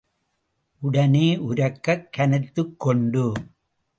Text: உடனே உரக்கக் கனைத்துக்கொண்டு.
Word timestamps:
உடனே 0.81 1.37
உரக்கக் 1.37 2.09
கனைத்துக்கொண்டு. 2.17 3.33